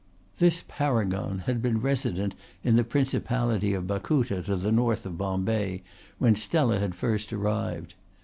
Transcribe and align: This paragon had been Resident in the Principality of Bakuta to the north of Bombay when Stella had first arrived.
This 0.39 0.63
paragon 0.67 1.43
had 1.45 1.61
been 1.61 1.79
Resident 1.79 2.33
in 2.63 2.75
the 2.75 2.83
Principality 2.83 3.75
of 3.75 3.85
Bakuta 3.85 4.41
to 4.41 4.55
the 4.55 4.71
north 4.71 5.05
of 5.05 5.15
Bombay 5.15 5.83
when 6.17 6.33
Stella 6.33 6.79
had 6.79 6.95
first 6.95 7.31
arrived. 7.31 7.93